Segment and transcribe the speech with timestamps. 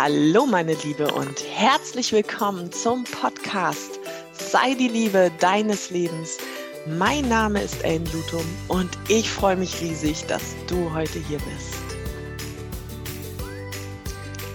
[0.00, 3.98] Hallo meine Liebe und herzlich willkommen zum Podcast
[4.30, 6.38] Sei die Liebe deines Lebens.
[6.86, 11.77] Mein Name ist Ellen Lutum und ich freue mich riesig, dass du heute hier bist.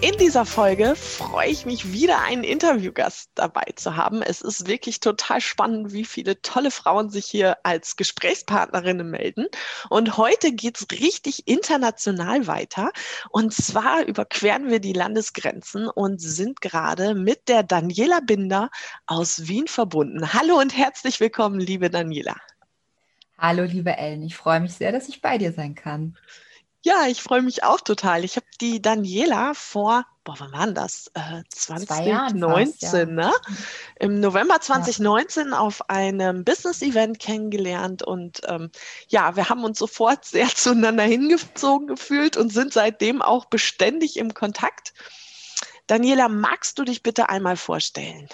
[0.04, 4.20] In dieser Folge freue ich mich wieder, einen Interviewgast dabei zu haben.
[4.20, 9.46] Es ist wirklich total spannend, wie viele tolle Frauen sich hier als Gesprächspartnerinnen melden.
[9.88, 12.92] Und heute geht es richtig international weiter.
[13.30, 18.68] Und zwar überqueren wir die Landesgrenzen und sind gerade mit der Daniela Binder
[19.06, 20.34] aus Wien verbunden.
[20.34, 22.36] Hallo und herzlich willkommen, liebe Daniela.
[23.38, 24.22] Hallo, liebe Ellen.
[24.22, 26.18] Ich freue mich sehr, dass ich bei dir sein kann.
[26.84, 28.24] Ja, ich freue mich auch total.
[28.24, 31.10] Ich habe die Daniela vor, boah, wann war das?
[31.14, 33.06] Äh, 2019, fast, ja.
[33.06, 33.32] ne?
[33.98, 35.58] Im November 2019 ja.
[35.58, 38.70] auf einem Business-Event kennengelernt und ähm,
[39.08, 44.34] ja, wir haben uns sofort sehr zueinander hingezogen gefühlt und sind seitdem auch beständig im
[44.34, 44.92] Kontakt.
[45.86, 48.28] Daniela, magst du dich bitte einmal vorstellen?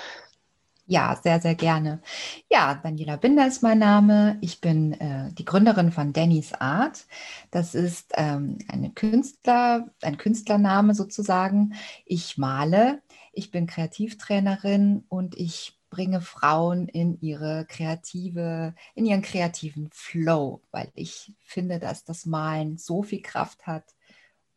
[0.91, 2.03] Ja, sehr, sehr gerne.
[2.51, 4.39] Ja, Daniela Binder ist mein Name.
[4.41, 7.07] Ich bin äh, die Gründerin von Dannys Art.
[7.53, 11.75] Das ist ähm, eine Künstler, ein Künstlername sozusagen.
[12.07, 13.03] Ich male.
[13.33, 20.91] Ich bin Kreativtrainerin und ich bringe Frauen in ihre kreative, in ihren kreativen Flow, weil
[20.97, 23.95] ich finde, dass das Malen so viel Kraft hat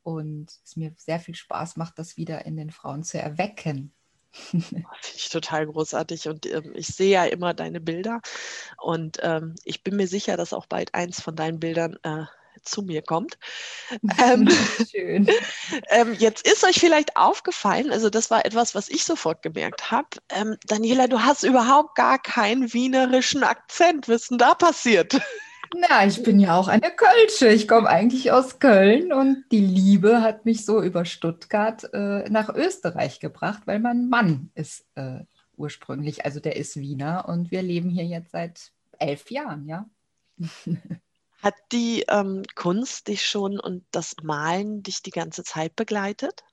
[0.01, 3.93] und es mir sehr viel Spaß macht, das wieder in den Frauen zu erwecken.
[4.51, 8.21] Finde ich total großartig und ähm, ich sehe ja immer deine Bilder
[8.81, 12.25] und ähm, ich bin mir sicher, dass auch bald eins von deinen Bildern äh,
[12.63, 13.37] zu mir kommt.
[14.17, 14.49] Ähm,
[14.91, 15.27] Schön.
[15.89, 20.07] ähm, jetzt ist euch vielleicht aufgefallen, also das war etwas, was ich sofort gemerkt habe.
[20.29, 24.07] Ähm, Daniela, du hast überhaupt gar keinen wienerischen Akzent.
[24.07, 25.19] Was ist denn da passiert?
[25.75, 27.49] Na, ich bin ja auch eine Kölsche.
[27.49, 32.49] Ich komme eigentlich aus Köln und die Liebe hat mich so über Stuttgart äh, nach
[32.49, 35.21] Österreich gebracht, weil mein Mann ist äh,
[35.57, 39.85] ursprünglich, also der ist Wiener und wir leben hier jetzt seit elf Jahren, ja.
[41.41, 46.43] Hat die ähm, Kunst dich schon und das Malen dich die ganze Zeit begleitet?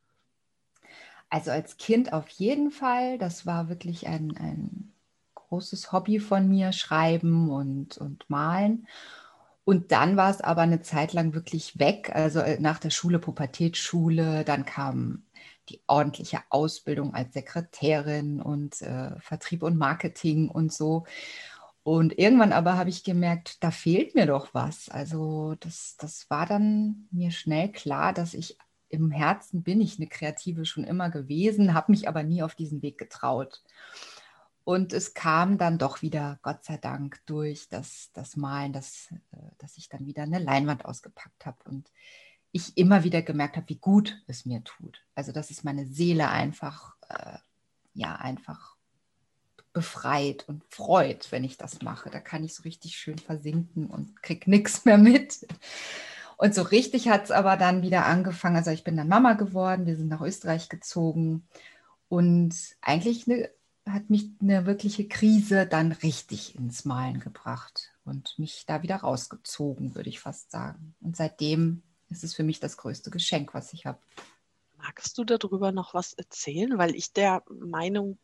[1.29, 3.17] Also als Kind auf jeden Fall.
[3.19, 4.80] Das war wirklich ein, ein
[5.51, 8.87] großes Hobby von mir, Schreiben und, und Malen.
[9.65, 12.11] Und dann war es aber eine Zeit lang wirklich weg.
[12.15, 15.25] Also äh, nach der Schule, Pubertätsschule, dann kam
[15.69, 21.05] die ordentliche Ausbildung als Sekretärin und äh, Vertrieb und Marketing und so.
[21.83, 24.89] Und irgendwann aber habe ich gemerkt, da fehlt mir doch was.
[24.89, 28.57] Also das, das war dann mir schnell klar, dass ich
[28.89, 32.83] im Herzen bin ich eine Kreative schon immer gewesen, habe mich aber nie auf diesen
[32.83, 33.63] Weg getraut.
[34.65, 39.37] Und es kam dann doch wieder, Gott sei Dank, durch das, das Malen, dass, äh,
[39.59, 41.91] dass ich dann wieder eine Leinwand ausgepackt habe und
[42.53, 45.05] ich immer wieder gemerkt habe, wie gut es mir tut.
[45.15, 47.39] Also, dass es meine Seele einfach, äh,
[47.95, 48.77] ja, einfach
[49.73, 52.11] befreit und freut, wenn ich das mache.
[52.11, 55.47] Da kann ich so richtig schön versinken und krieg nichts mehr mit.
[56.37, 58.57] Und so richtig hat es aber dann wieder angefangen.
[58.57, 61.47] Also ich bin dann Mama geworden, wir sind nach Österreich gezogen
[62.09, 63.51] und eigentlich eine
[63.87, 69.95] hat mich eine wirkliche Krise dann richtig ins Malen gebracht und mich da wieder rausgezogen,
[69.95, 70.95] würde ich fast sagen.
[71.01, 73.99] Und seitdem ist es für mich das größte Geschenk, was ich habe.
[74.77, 76.79] Magst du darüber noch was erzählen?
[76.79, 78.19] Weil ich der Meinung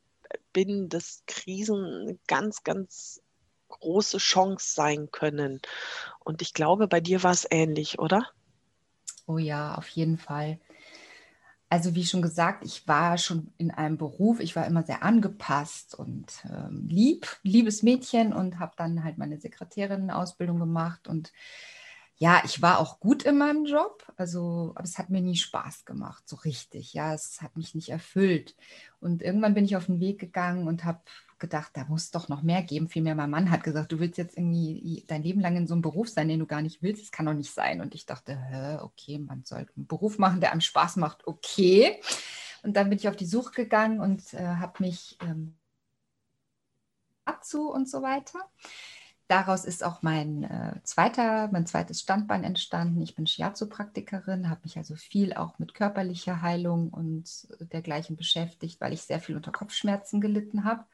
[0.53, 3.21] bin, dass Krisen eine ganz, ganz
[3.69, 5.61] große Chance sein können.
[6.21, 8.31] Und ich glaube, bei dir war es ähnlich, oder?
[9.27, 10.59] Oh ja, auf jeden Fall.
[11.69, 15.97] Also wie schon gesagt, ich war schon in einem Beruf, ich war immer sehr angepasst
[15.97, 21.32] und ähm, lieb, liebes Mädchen und habe dann halt meine Sekretärin-Ausbildung gemacht und
[22.19, 25.84] ja, ich war auch gut in meinem Job, also, aber es hat mir nie Spaß
[25.84, 26.94] gemacht, so richtig.
[26.94, 28.56] Ja, es hat mich nicht erfüllt.
[29.00, 31.00] Und irgendwann bin ich auf den Weg gegangen und habe
[31.38, 32.88] gedacht, da muss doch noch mehr geben.
[32.88, 35.82] Vielmehr mein Mann hat gesagt, du willst jetzt irgendwie dein Leben lang in so einem
[35.82, 37.02] Beruf sein, den du gar nicht willst.
[37.02, 37.80] Das kann doch nicht sein.
[37.80, 41.27] Und ich dachte, hä, okay, man soll einen Beruf machen, der einem Spaß macht.
[41.27, 42.00] Okay.
[42.62, 45.56] Und dann bin ich auf die Suche gegangen und äh, habe mich ähm,
[47.24, 48.41] dazu und so weiter.
[49.28, 53.01] Daraus ist auch mein äh, zweiter, mein zweites Standbein entstanden.
[53.03, 58.93] Ich bin Shiatsu-Praktikerin, habe mich also viel auch mit körperlicher Heilung und dergleichen beschäftigt, weil
[58.93, 60.84] ich sehr viel unter Kopfschmerzen gelitten habe.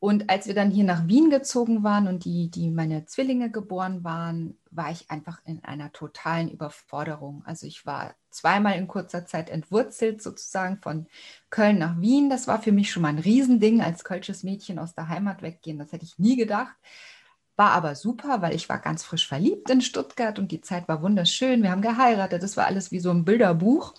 [0.00, 4.04] Und als wir dann hier nach Wien gezogen waren und die, die meine Zwillinge geboren
[4.04, 7.42] waren, war ich einfach in einer totalen Überforderung.
[7.44, 11.08] Also ich war zweimal in kurzer Zeit entwurzelt, sozusagen von
[11.50, 12.30] Köln nach Wien.
[12.30, 15.78] Das war für mich schon mal ein Riesending, als kölsches Mädchen aus der Heimat weggehen.
[15.78, 16.76] Das hätte ich nie gedacht.
[17.58, 21.02] War aber super, weil ich war ganz frisch verliebt in Stuttgart und die Zeit war
[21.02, 21.64] wunderschön.
[21.64, 22.40] Wir haben geheiratet.
[22.40, 23.94] Das war alles wie so ein Bilderbuch.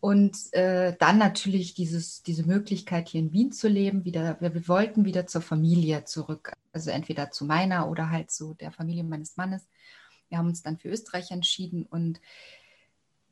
[0.00, 4.66] Und äh, dann natürlich dieses, diese Möglichkeit, hier in Wien zu leben, wieder, wir, wir,
[4.66, 9.36] wollten wieder zur Familie zurück, also entweder zu meiner oder halt zu der Familie meines
[9.36, 9.68] Mannes.
[10.30, 12.18] Wir haben uns dann für Österreich entschieden und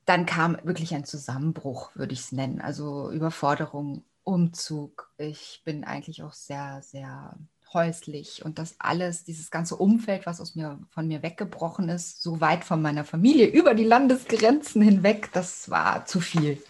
[0.05, 2.61] dann kam wirklich ein Zusammenbruch, würde ich es nennen.
[2.61, 5.11] Also Überforderung, Umzug.
[5.17, 7.35] Ich bin eigentlich auch sehr, sehr
[7.73, 12.41] häuslich und das alles, dieses ganze Umfeld, was aus mir, von mir weggebrochen ist, so
[12.41, 16.63] weit von meiner Familie über die Landesgrenzen hinweg, das war zu viel.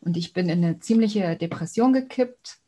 [0.00, 2.58] Und ich bin in eine ziemliche Depression gekippt,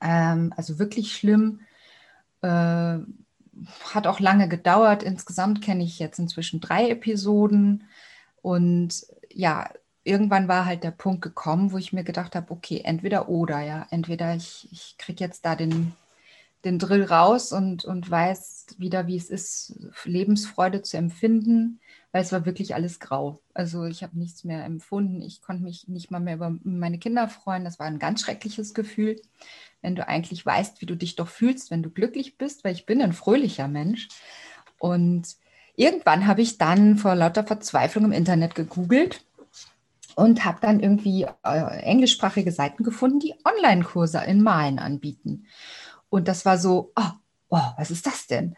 [0.00, 1.60] ähm, also wirklich schlimm.
[2.42, 2.98] Äh,
[3.94, 5.02] hat auch lange gedauert.
[5.02, 7.84] Insgesamt kenne ich jetzt inzwischen drei Episoden.
[8.42, 9.70] Und ja,
[10.04, 13.86] irgendwann war halt der Punkt gekommen, wo ich mir gedacht habe, okay, entweder oder, ja.
[13.90, 15.94] Entweder ich, ich kriege jetzt da den
[16.66, 21.80] den Drill raus und, und weiß wieder, wie es ist, Lebensfreude zu empfinden,
[22.12, 23.40] weil es war wirklich alles grau.
[23.54, 25.22] Also ich habe nichts mehr empfunden.
[25.22, 27.64] Ich konnte mich nicht mal mehr über meine Kinder freuen.
[27.64, 29.20] Das war ein ganz schreckliches Gefühl,
[29.80, 32.84] wenn du eigentlich weißt, wie du dich doch fühlst, wenn du glücklich bist, weil ich
[32.84, 34.08] bin ein fröhlicher Mensch.
[34.78, 35.36] Und
[35.76, 39.24] irgendwann habe ich dann vor lauter Verzweiflung im Internet gegoogelt
[40.16, 45.46] und habe dann irgendwie äh, englischsprachige Seiten gefunden, die Online-Kurse in Malen anbieten.
[46.08, 47.10] Und das war so, oh,
[47.50, 48.56] oh was ist das denn?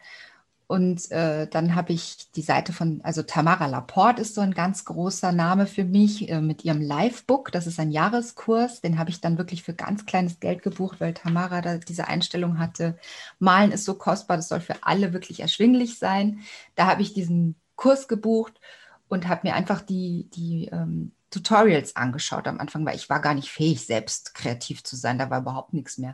[0.71, 4.85] Und äh, dann habe ich die Seite von, also Tamara Laporte ist so ein ganz
[4.85, 7.51] großer Name für mich äh, mit ihrem Livebook.
[7.51, 8.79] Das ist ein Jahreskurs.
[8.79, 12.59] Den habe ich dann wirklich für ganz kleines Geld gebucht, weil Tamara da diese Einstellung
[12.59, 12.99] hatte.
[13.39, 16.41] Malen ist so kostbar, das soll für alle wirklich erschwinglich sein.
[16.75, 18.59] Da habe ich diesen Kurs gebucht
[19.07, 23.33] und habe mir einfach die, die ähm, Tutorials angeschaut am Anfang, weil ich war gar
[23.33, 25.17] nicht fähig, selbst kreativ zu sein.
[25.17, 26.13] Da war überhaupt nichts mehr.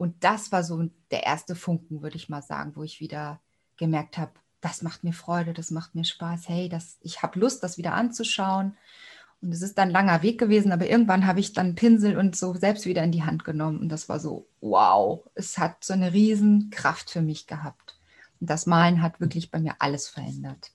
[0.00, 3.38] Und das war so der erste Funken, würde ich mal sagen, wo ich wieder
[3.76, 4.32] gemerkt habe,
[4.62, 6.48] das macht mir Freude, das macht mir Spaß.
[6.48, 8.78] Hey, das, ich habe Lust, das wieder anzuschauen.
[9.42, 12.34] Und es ist dann ein langer Weg gewesen, aber irgendwann habe ich dann Pinsel und
[12.34, 13.78] so selbst wieder in die Hand genommen.
[13.78, 17.98] Und das war so, wow, es hat so eine Riesenkraft für mich gehabt.
[18.40, 20.72] Und das Malen hat wirklich bei mir alles verändert.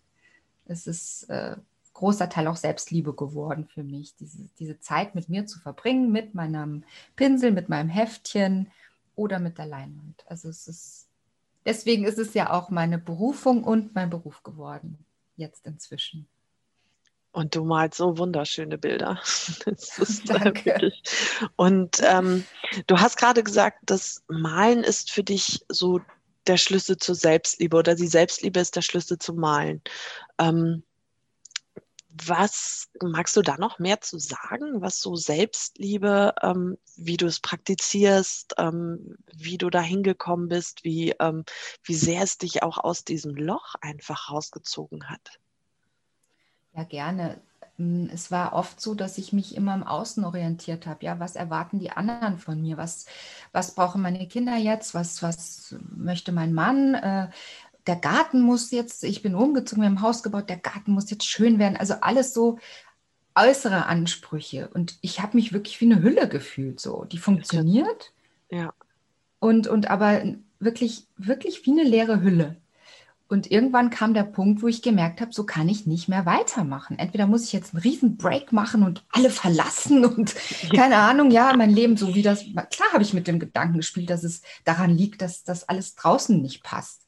[0.68, 1.56] Es ist äh,
[1.94, 6.36] großer Teil auch Selbstliebe geworden für mich, diese, diese Zeit mit mir zu verbringen, mit
[6.36, 6.84] meinem
[7.16, 8.68] Pinsel, mit meinem Heftchen
[9.16, 10.24] oder mit der Leinwand.
[10.28, 11.08] Also es ist,
[11.66, 16.28] deswegen ist es ja auch meine Berufung und mein Beruf geworden, jetzt inzwischen.
[17.32, 19.20] Und du malst so wunderschöne Bilder.
[20.26, 20.94] Danke.
[21.58, 22.46] Und ähm,
[22.88, 26.00] du hast gerade gesagt, das Malen ist für dich so
[26.48, 29.82] der Schlüssel zur Selbstliebe oder die Selbstliebe ist der Schlüssel zum Malen.
[30.40, 30.84] Ähm,
[32.24, 37.40] was magst du da noch mehr zu sagen, was so Selbstliebe, ähm, wie du es
[37.40, 41.44] praktizierst, ähm, wie du da hingekommen bist, wie, ähm,
[41.84, 45.40] wie sehr es dich auch aus diesem Loch einfach rausgezogen hat?
[46.74, 47.42] Ja, gerne.
[47.78, 51.06] Hm, es war oft so, dass ich mich immer im Außen orientiert habe.
[51.06, 52.78] Ja, was erwarten die anderen von mir?
[52.78, 53.06] Was,
[53.52, 54.94] was brauchen meine Kinder jetzt?
[54.94, 56.94] Was, was möchte mein Mann?
[56.96, 57.30] Äh,
[57.88, 61.10] der Garten muss jetzt, ich bin umgezogen, wir haben ein Haus gebaut, der Garten muss
[61.10, 61.78] jetzt schön werden.
[61.78, 62.58] Also alles so
[63.36, 64.70] äußere Ansprüche.
[64.74, 67.06] Und ich habe mich wirklich wie eine Hülle gefühlt, so.
[67.06, 68.14] Die funktioniert.
[68.50, 68.74] Ja.
[69.40, 70.24] Und, und aber
[70.60, 72.58] wirklich, wirklich wie eine leere Hülle.
[73.28, 77.00] Und irgendwann kam der Punkt, wo ich gemerkt habe, so kann ich nicht mehr weitermachen.
[77.00, 80.36] Entweder muss ich jetzt einen riesen Break machen und alle verlassen und
[80.76, 82.46] keine Ahnung, ja, mein Leben so wie das.
[82.70, 86.40] Klar habe ich mit dem Gedanken gespielt, dass es daran liegt, dass das alles draußen
[86.40, 87.05] nicht passt.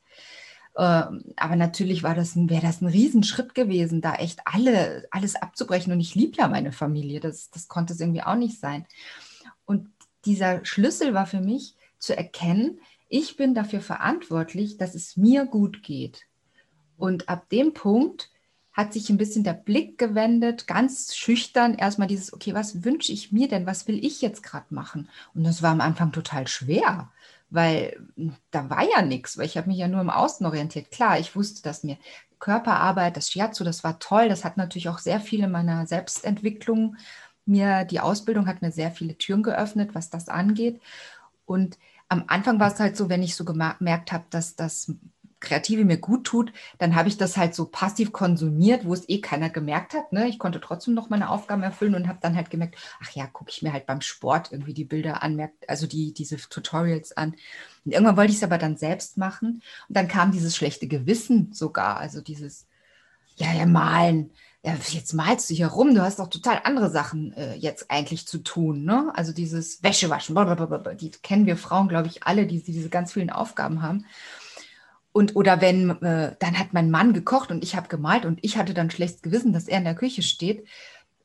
[0.78, 5.92] Ähm, aber natürlich war das, wäre das ein Riesenschritt gewesen, da echt alle, alles abzubrechen.
[5.92, 7.20] Und ich liebe ja meine Familie.
[7.20, 8.86] Das, das konnte es irgendwie auch nicht sein.
[9.66, 9.90] Und
[10.26, 12.80] dieser Schlüssel war für mich zu erkennen,
[13.10, 16.28] ich bin dafür verantwortlich, dass es mir gut geht.
[16.98, 18.30] Und ab dem Punkt
[18.74, 23.32] hat sich ein bisschen der Blick gewendet, ganz schüchtern, erstmal dieses, okay, was wünsche ich
[23.32, 25.10] mir denn, was will ich jetzt gerade machen?
[25.34, 27.10] Und das war am Anfang total schwer,
[27.50, 30.92] weil hm, da war ja nichts, weil ich habe mich ja nur im Außen orientiert.
[30.92, 31.98] Klar, ich wusste, dass mir
[32.40, 36.98] Körperarbeit, das Shiatsu, das war toll, das hat natürlich auch sehr viel in meiner Selbstentwicklung
[37.46, 40.82] mir, die Ausbildung hat mir sehr viele Türen geöffnet, was das angeht.
[41.46, 41.78] Und
[42.10, 44.94] am Anfang war es halt so, wenn ich so gemerkt habe, dass das
[45.40, 49.22] Kreative mir gut tut, dann habe ich das halt so passiv konsumiert, wo es eh
[49.22, 50.12] keiner gemerkt hat.
[50.12, 50.28] Ne?
[50.28, 53.52] Ich konnte trotzdem noch meine Aufgaben erfüllen und habe dann halt gemerkt, ach ja, gucke
[53.52, 57.36] ich mir halt beim Sport irgendwie die Bilder an, also die, diese Tutorials an.
[57.86, 59.62] Und irgendwann wollte ich es aber dann selbst machen.
[59.88, 62.66] Und dann kam dieses schlechte Gewissen sogar, also dieses,
[63.36, 64.32] ja, ja, malen.
[64.64, 68.28] Ja, jetzt malst du hier rum, du hast doch total andere Sachen äh, jetzt eigentlich
[68.28, 68.84] zu tun.
[68.84, 69.12] Ne?
[69.14, 73.14] Also dieses Wäschewaschen, blablabla, die kennen wir Frauen, glaube ich, alle, die, die diese ganz
[73.14, 74.06] vielen Aufgaben haben.
[75.18, 78.56] Und oder wenn, äh, dann hat mein Mann gekocht und ich habe gemalt und ich
[78.56, 80.68] hatte dann schlechtes Gewissen, dass er in der Küche steht.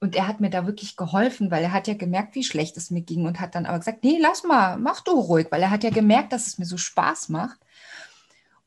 [0.01, 2.91] und er hat mir da wirklich geholfen, weil er hat ja gemerkt, wie schlecht es
[2.91, 5.71] mir ging und hat dann aber gesagt, nee, lass mal, mach du ruhig, weil er
[5.71, 7.59] hat ja gemerkt, dass es mir so Spaß macht.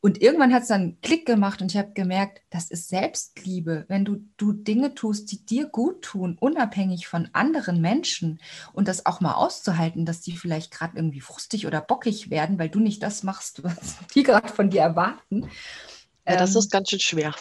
[0.06, 3.86] Und irgendwann hat es dann einen Klick gemacht und ich habe gemerkt, das ist Selbstliebe,
[3.88, 8.40] wenn du, du Dinge tust, die dir gut tun, unabhängig von anderen Menschen
[8.72, 12.70] und das auch mal auszuhalten, dass die vielleicht gerade irgendwie frustig oder bockig werden, weil
[12.70, 15.50] du nicht das machst, was die gerade von dir erwarten.
[16.28, 17.34] Ja, das ähm, ist ganz schön schwer.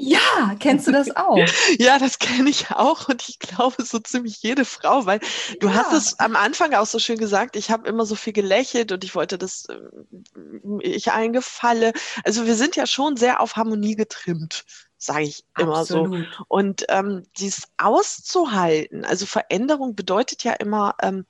[0.00, 1.36] Ja, kennst du das auch?
[1.78, 5.20] ja, das kenne ich auch und ich glaube so ziemlich jede Frau, weil
[5.60, 5.74] du ja.
[5.74, 9.04] hast es am Anfang auch so schön gesagt, ich habe immer so viel gelächelt und
[9.04, 9.78] ich wollte, dass äh,
[10.80, 11.92] ich eingefalle.
[12.24, 14.64] Also wir sind ja schon sehr auf Harmonie getrimmt
[15.02, 16.28] sage ich immer Absolut.
[16.36, 16.44] so.
[16.48, 21.24] Und ähm, dies auszuhalten, also Veränderung bedeutet ja immer ähm,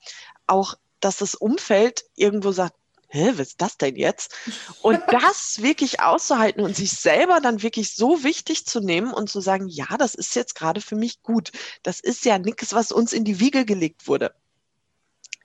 [0.45, 2.75] auch, dass das Umfeld irgendwo sagt,
[3.11, 4.33] hä, was ist das denn jetzt?
[4.81, 9.41] Und das wirklich auszuhalten und sich selber dann wirklich so wichtig zu nehmen und zu
[9.41, 11.51] sagen, ja, das ist jetzt gerade für mich gut.
[11.83, 14.33] Das ist ja nichts, was uns in die Wiege gelegt wurde.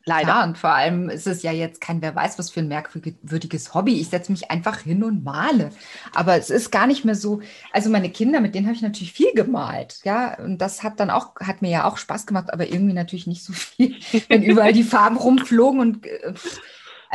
[0.08, 0.28] Leider.
[0.28, 3.74] Ja, und vor allem ist es ja jetzt kein, wer weiß, was für ein merkwürdiges
[3.74, 4.00] Hobby.
[4.00, 5.70] Ich setze mich einfach hin und male.
[6.14, 7.40] Aber es ist gar nicht mehr so,
[7.72, 9.98] also meine Kinder, mit denen habe ich natürlich viel gemalt.
[10.04, 13.26] Ja, und das hat dann auch, hat mir ja auch Spaß gemacht, aber irgendwie natürlich
[13.26, 13.96] nicht so viel,
[14.28, 16.34] wenn überall die Farben rumflogen und äh,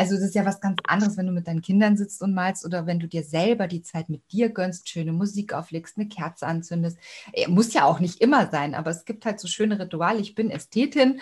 [0.01, 2.65] also das ist ja was ganz anderes, wenn du mit deinen Kindern sitzt und malst
[2.65, 6.48] oder wenn du dir selber die Zeit mit dir gönnst, schöne Musik auflegst, eine Kerze
[6.48, 6.98] anzündest.
[7.34, 10.20] Äh, muss ja auch nicht immer sein, aber es gibt halt so schöne Rituale.
[10.20, 11.22] Ich bin Ästhetin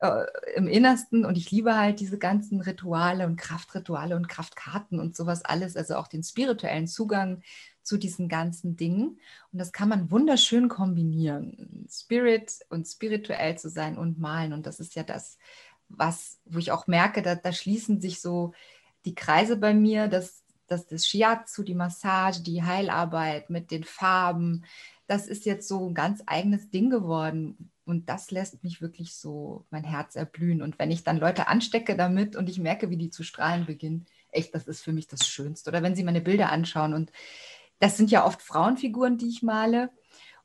[0.00, 0.24] äh,
[0.56, 5.44] im Innersten und ich liebe halt diese ganzen Rituale und Kraftrituale und Kraftkarten und sowas
[5.44, 7.42] alles, also auch den spirituellen Zugang
[7.84, 9.20] zu diesen ganzen Dingen.
[9.52, 11.86] Und das kann man wunderschön kombinieren.
[11.88, 14.52] Spirit und spirituell zu sein und malen.
[14.52, 15.38] Und das ist ja das,
[15.88, 18.52] was, wo ich auch merke, da, da schließen sich so
[19.04, 24.64] die Kreise bei mir, dass, dass das Shiatsu, die Massage, die Heilarbeit mit den Farben,
[25.06, 27.70] das ist jetzt so ein ganz eigenes Ding geworden.
[27.84, 30.60] Und das lässt mich wirklich so mein Herz erblühen.
[30.60, 34.06] Und wenn ich dann Leute anstecke damit und ich merke, wie die zu strahlen beginnen,
[34.32, 35.70] echt, das ist für mich das Schönste.
[35.70, 37.12] Oder wenn sie meine Bilder anschauen und
[37.78, 39.90] das sind ja oft Frauenfiguren, die ich male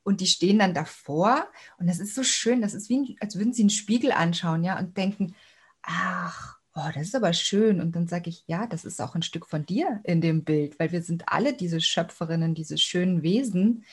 [0.03, 3.53] und die stehen dann davor und das ist so schön, das ist wie, als würden
[3.53, 5.36] sie einen Spiegel anschauen, ja, und denken,
[5.84, 7.81] ach, oh, das ist aber schön.
[7.81, 10.79] Und dann sage ich, ja, das ist auch ein Stück von dir in dem Bild,
[10.79, 13.84] weil wir sind alle diese Schöpferinnen, diese schönen Wesen.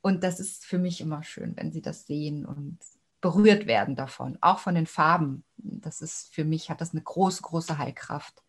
[0.00, 2.78] Und das ist für mich immer schön, wenn sie das sehen und
[3.20, 5.44] berührt werden davon, auch von den Farben.
[5.56, 8.42] Das ist für mich, hat das eine große, große Heilkraft.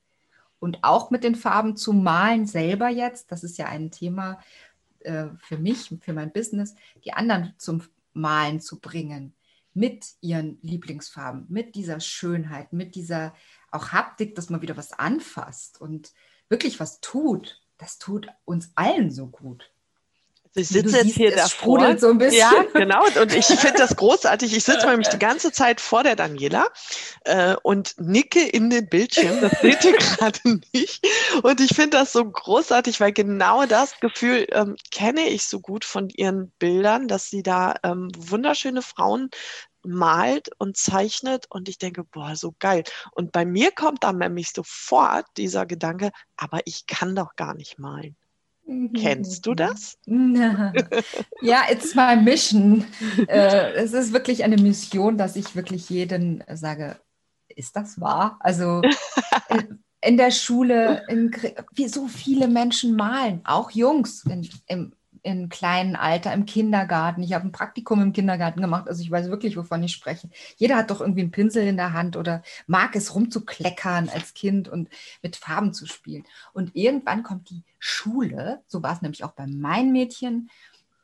[0.60, 4.40] Und auch mit den Farben zu malen selber jetzt, das ist ja ein Thema,
[5.06, 7.84] äh, für mich, für mein Business, die anderen zum
[8.14, 9.36] Malen zu bringen
[9.74, 13.34] mit ihren Lieblingsfarben, mit dieser Schönheit, mit dieser
[13.72, 16.14] auch Haptik, dass man wieder was anfasst und
[16.48, 17.62] wirklich was tut.
[17.78, 19.73] Das tut uns allen so gut.
[20.56, 21.98] Ich sitze jetzt hier davor.
[21.98, 22.40] So ein bisschen.
[22.40, 23.04] Ja, genau.
[23.20, 24.56] Und ich finde das großartig.
[24.56, 26.68] Ich sitze nämlich die ganze Zeit vor der Daniela
[27.26, 29.42] äh, und nicke in den Bildschirm.
[29.42, 30.40] Das seht ihr gerade
[30.74, 31.08] nicht.
[31.42, 35.86] Und ich finde das so großartig, weil genau das Gefühl ähm, kenne ich so gut
[35.86, 39.32] von ihren Bildern, dass sie da ähm, wunderschöne Frauen
[39.84, 42.84] malt und zeichnet und ich denke, boah, so geil.
[43.12, 47.80] Und bei mir kommt dann nämlich sofort dieser Gedanke, aber ich kann doch gar nicht
[47.80, 48.16] malen.
[48.66, 49.98] Kennst du das?
[51.42, 52.86] Ja, it's my mission.
[53.28, 56.98] Äh, es ist wirklich eine Mission, dass ich wirklich jeden sage,
[57.50, 58.38] ist das wahr?
[58.40, 58.82] Also
[60.02, 61.36] in der Schule, in,
[61.74, 64.94] wie so viele Menschen malen, auch Jungs in, im
[65.24, 67.24] in kleinen Alter, im Kindergarten.
[67.24, 70.30] Ich habe ein Praktikum im Kindergarten gemacht, also ich weiß wirklich, wovon ich spreche.
[70.58, 74.68] Jeder hat doch irgendwie einen Pinsel in der Hand oder mag es rumzukleckern als Kind
[74.68, 74.90] und
[75.22, 76.26] mit Farben zu spielen.
[76.52, 80.50] Und irgendwann kommt die Schule, so war es nämlich auch bei meinen Mädchen,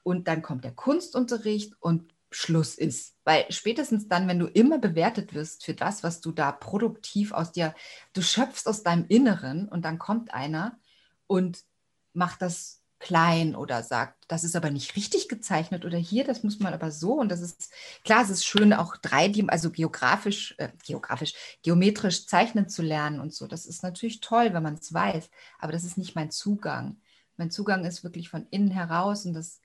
[0.02, 3.18] und dann kommt der Kunstunterricht und Schluss ist.
[3.26, 7.52] Weil spätestens dann, wenn du immer bewertet wirst für das, was du da produktiv aus
[7.52, 7.76] dir,
[8.14, 10.80] du schöpfst aus deinem Inneren und dann kommt einer
[11.28, 11.66] und
[12.14, 16.60] macht das klein oder sagt, das ist aber nicht richtig gezeichnet oder hier, das muss
[16.60, 17.72] man aber so und das ist,
[18.04, 23.34] klar, es ist schön auch drei, also geografisch, äh, geografisch, geometrisch zeichnen zu lernen und
[23.34, 23.48] so.
[23.48, 25.30] Das ist natürlich toll, wenn man es weiß,
[25.60, 26.98] aber das ist nicht mein Zugang.
[27.38, 29.62] Mein Zugang ist wirklich von innen heraus und das,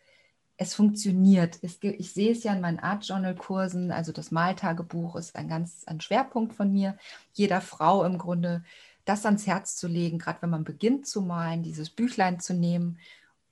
[0.57, 1.59] es funktioniert.
[1.63, 5.49] Es, ich sehe es ja in meinen Art Journal Kursen, also das Maltagebuch ist ein
[5.49, 6.97] ganz ein Schwerpunkt von mir.
[7.33, 8.63] Jeder Frau im Grunde
[9.05, 12.99] das ans Herz zu legen, gerade wenn man beginnt zu malen, dieses Büchlein zu nehmen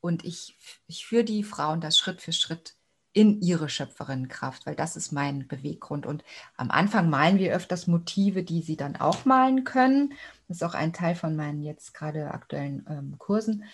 [0.02, 2.74] und ich, ich führe die Frauen das Schritt für Schritt
[3.14, 6.06] in ihre Schöpferinnenkraft, weil das ist mein Beweggrund.
[6.06, 6.24] Und
[6.56, 10.14] am Anfang malen wir öfters Motive, die sie dann auch malen können.
[10.48, 13.64] Das ist auch ein Teil von meinen jetzt gerade aktuellen ähm, Kursen.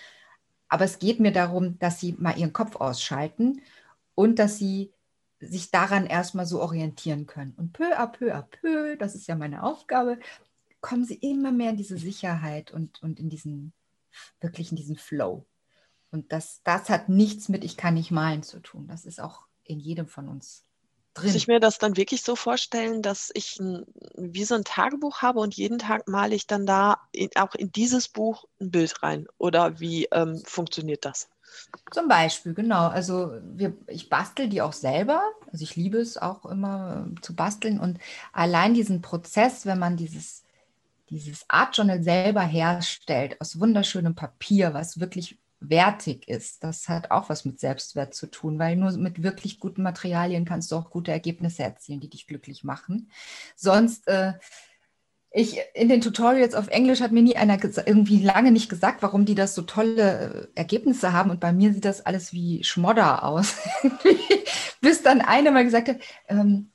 [0.69, 3.63] Aber es geht mir darum, dass sie mal ihren Kopf ausschalten
[4.15, 4.93] und dass sie
[5.41, 7.55] sich daran erstmal so orientieren können.
[7.57, 10.19] Und peu à peu à peu, das ist ja meine Aufgabe,
[10.81, 13.73] kommen sie immer mehr in diese Sicherheit und, und in diesen,
[14.41, 15.47] wirklich in diesen Flow.
[16.11, 18.87] Und das, das hat nichts mit ich kann nicht malen zu tun.
[18.89, 20.65] Das ist auch in jedem von uns
[21.15, 21.27] drin.
[21.27, 23.85] Muss ich mir das dann wirklich so vorstellen, dass ich ein,
[24.17, 27.71] wie so ein Tagebuch habe und jeden Tag male ich dann da in, auch in
[27.73, 29.27] dieses Buch ein Bild rein?
[29.39, 31.29] Oder wie ähm, funktioniert das?
[31.91, 32.89] Zum Beispiel, genau.
[32.89, 35.23] Also wir, ich bastel die auch selber.
[35.51, 37.81] Also ich liebe es auch immer äh, zu basteln.
[37.81, 37.99] Und
[38.33, 40.45] allein diesen Prozess, wenn man dieses,
[41.11, 47.29] dieses Art Journal selber herstellt, aus wunderschönem Papier, was wirklich wertig ist, das hat auch
[47.29, 51.11] was mit Selbstwert zu tun, weil nur mit wirklich guten Materialien kannst du auch gute
[51.11, 53.11] Ergebnisse erzielen, die dich glücklich machen.
[53.57, 54.35] Sonst äh,
[55.31, 59.25] ich in den Tutorials auf Englisch hat mir nie einer irgendwie lange nicht gesagt, warum
[59.25, 63.25] die das so tolle äh, Ergebnisse haben und bei mir sieht das alles wie Schmodder
[63.25, 63.57] aus.
[64.81, 65.97] Bis dann einer mal gesagt hat,
[66.29, 66.71] ähm,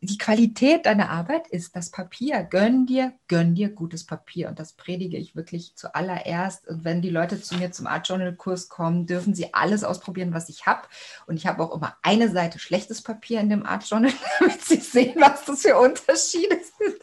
[0.00, 2.44] die Qualität deiner Arbeit ist das Papier.
[2.44, 4.48] Gönn dir, gönn dir gutes Papier.
[4.48, 6.68] Und das predige ich wirklich zuallererst.
[6.68, 10.32] Und wenn die Leute zu mir zum Art Journal Kurs kommen, dürfen sie alles ausprobieren,
[10.32, 10.82] was ich habe.
[11.26, 14.76] Und ich habe auch immer eine Seite schlechtes Papier in dem Art Journal, damit sie
[14.76, 16.96] sehen, was das für Unterschiede sind.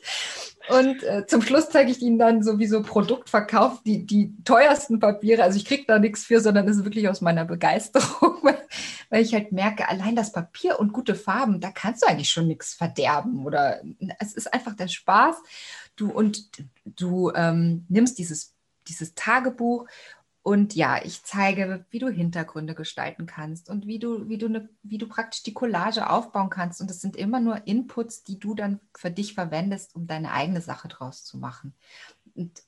[0.69, 5.43] Und äh, zum Schluss zeige ich Ihnen dann sowieso Produktverkauf, die, die teuersten Papiere.
[5.43, 8.57] Also ich kriege da nichts für, sondern es ist wirklich aus meiner Begeisterung, weil,
[9.09, 12.47] weil, ich halt merke, allein das Papier und gute Farben, da kannst du eigentlich schon
[12.47, 13.45] nichts verderben.
[13.45, 13.81] Oder
[14.19, 15.35] es ist einfach der Spaß.
[15.95, 16.49] Du und
[16.85, 18.53] du ähm, nimmst dieses,
[18.87, 19.87] dieses Tagebuch
[20.45, 24.69] und ja, ich zeige, wie du Hintergründe gestalten kannst und wie du, wie du, ne,
[24.83, 26.81] wie du praktisch die Collage aufbauen kannst.
[26.81, 30.61] Und es sind immer nur Inputs, die du dann für dich verwendest, um deine eigene
[30.61, 31.73] Sache draus zu machen.
[32.35, 32.61] Und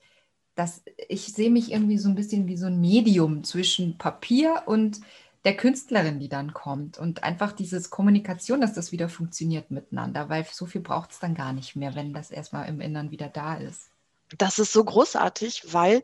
[0.55, 5.00] das, ich sehe mich irgendwie so ein bisschen wie so ein Medium zwischen Papier und
[5.46, 6.98] der Künstlerin, die dann kommt.
[6.98, 11.36] Und einfach dieses Kommunikation, dass das wieder funktioniert miteinander, weil so viel braucht es dann
[11.36, 13.91] gar nicht mehr, wenn das erstmal im Innern wieder da ist.
[14.36, 16.01] Das ist so großartig, weil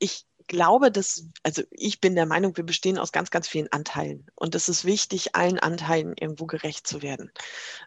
[0.00, 4.26] ich glaube, dass, also ich bin der Meinung, wir bestehen aus ganz, ganz vielen Anteilen.
[4.34, 7.30] Und es ist wichtig, allen Anteilen irgendwo gerecht zu werden.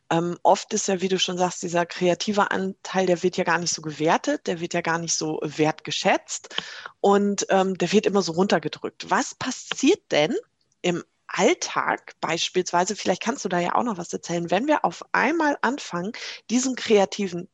[0.10, 3.60] Ähm, oft ist ja, wie du schon sagst, dieser kreative Anteil, der wird ja gar
[3.60, 6.56] nicht so gewertet, der wird ja gar nicht so wertgeschätzt
[7.02, 9.10] und ähm, der wird immer so runtergedrückt.
[9.10, 10.36] Was passiert denn
[10.82, 15.04] im Alltag beispielsweise, vielleicht kannst du da ja auch noch was erzählen, wenn wir auf
[15.12, 16.12] einmal anfangen,
[16.50, 17.50] diesen kreativen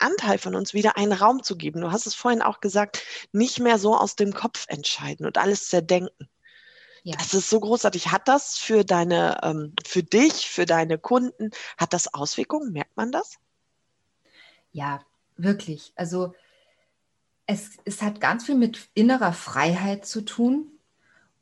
[0.00, 1.80] Anteil von uns wieder einen Raum zu geben.
[1.80, 5.68] Du hast es vorhin auch gesagt, nicht mehr so aus dem Kopf entscheiden und alles
[5.68, 6.28] zerdenken.
[7.02, 7.16] Ja.
[7.16, 8.08] Das ist so großartig.
[8.12, 12.72] Hat das für deine, ähm, für dich, für deine Kunden, hat das Auswirkungen?
[12.72, 13.38] Merkt man das?
[14.72, 15.00] Ja,
[15.36, 15.92] wirklich.
[15.96, 16.34] Also
[17.46, 20.79] es, es hat ganz viel mit innerer Freiheit zu tun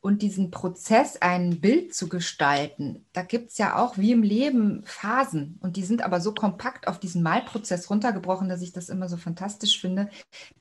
[0.01, 4.83] und diesen Prozess, ein Bild zu gestalten, da gibt es ja auch wie im Leben
[4.85, 5.59] Phasen.
[5.61, 9.17] Und die sind aber so kompakt auf diesen Malprozess runtergebrochen, dass ich das immer so
[9.17, 10.09] fantastisch finde.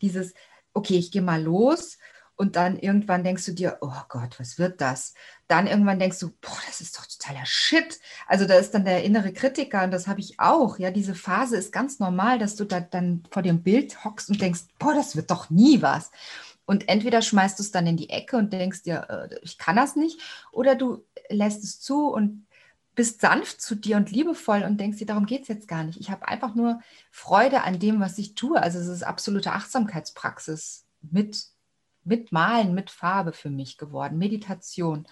[0.01, 0.33] Dieses,
[0.73, 1.97] okay, ich gehe mal los
[2.37, 5.15] und dann irgendwann denkst du dir, oh Gott, was wird das?
[5.47, 7.99] Dann irgendwann denkst du, boah, das ist doch totaler Shit.
[8.27, 10.77] Also da ist dann der innere Kritiker und das habe ich auch.
[10.77, 14.39] Ja, diese Phase ist ganz normal, dass du da dann vor dem Bild hockst und
[14.39, 16.11] denkst, boah, das wird doch nie was.
[16.67, 19.77] Und entweder schmeißt du es dann in die Ecke und denkst dir, äh, ich kann
[19.77, 20.19] das nicht,
[20.51, 22.45] oder du lässt es zu und
[22.93, 25.99] bist sanft zu dir und liebevoll und denkst dir, darum geht es jetzt gar nicht.
[25.99, 28.61] Ich habe einfach nur Freude an dem, was ich tue.
[28.61, 31.45] Also es ist absolute Achtsamkeitspraxis mit,
[32.03, 35.07] mit Malen, mit Farbe für mich geworden, Meditation.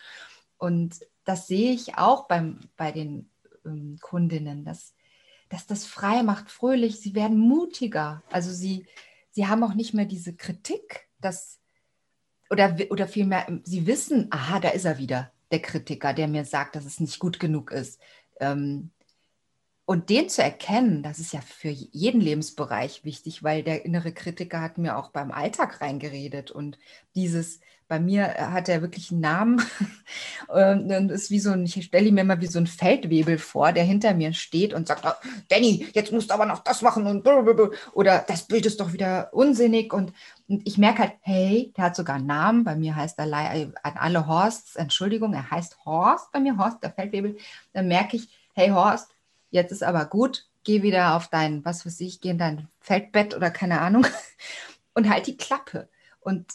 [0.57, 3.29] Und das sehe ich auch beim, bei den
[3.65, 4.93] ähm, Kundinnen, dass,
[5.49, 8.23] dass das frei macht, fröhlich, sie werden mutiger.
[8.31, 8.87] Also sie,
[9.29, 11.59] sie haben auch nicht mehr diese Kritik, dass,
[12.49, 16.75] oder, oder vielmehr, sie wissen, aha, da ist er wieder, der Kritiker, der mir sagt,
[16.75, 17.99] dass es nicht gut genug ist.
[18.39, 18.91] Ähm,
[19.85, 24.59] und den zu erkennen, das ist ja für jeden Lebensbereich wichtig, weil der innere Kritiker
[24.59, 26.49] hat mir auch beim Alltag reingeredet.
[26.49, 26.79] Und
[27.13, 29.61] dieses, bei mir hat er wirklich einen Namen.
[30.47, 33.83] Und ist wie so ein, ich stelle ihm immer wie so ein Feldwebel vor, der
[33.83, 37.27] hinter mir steht und sagt, oh, Danny, jetzt musst du aber noch das machen und
[37.93, 39.93] oder das Bild ist doch wieder unsinnig.
[39.93, 40.13] Und,
[40.47, 43.97] und ich merke halt, hey, der hat sogar einen Namen, bei mir heißt er an
[43.97, 47.37] alle Horsts, Entschuldigung, er heißt Horst, bei mir Horst, der Feldwebel,
[47.73, 49.14] dann merke ich, hey Horst,
[49.55, 53.35] jetzt ist aber gut, geh wieder auf dein, was weiß ich, geh in dein Feldbett
[53.35, 54.05] oder keine Ahnung
[54.93, 55.89] und halt die Klappe.
[56.19, 56.45] Und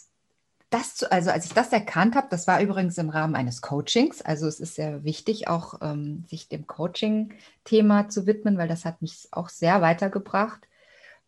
[0.69, 4.21] das, zu, also als ich das erkannt habe, das war übrigens im Rahmen eines Coachings.
[4.21, 9.01] Also es ist sehr wichtig, auch ähm, sich dem Coaching-Thema zu widmen, weil das hat
[9.01, 10.61] mich auch sehr weitergebracht,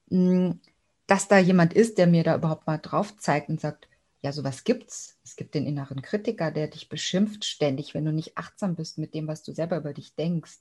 [0.09, 0.61] hm,
[1.07, 3.89] dass da jemand ist, der mir da überhaupt mal drauf zeigt und sagt,
[4.21, 5.17] ja, sowas gibt's.
[5.25, 9.13] Es gibt den inneren Kritiker, der dich beschimpft ständig, wenn du nicht achtsam bist mit
[9.13, 10.59] dem, was du selber über dich denkst.